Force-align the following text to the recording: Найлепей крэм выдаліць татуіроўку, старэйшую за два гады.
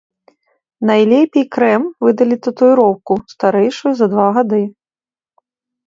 Найлепей 0.89 1.45
крэм 1.57 1.83
выдаліць 2.07 2.39
татуіроўку, 2.49 3.13
старэйшую 3.37 3.93
за 4.01 4.05
два 4.15 4.27
гады. 4.41 4.63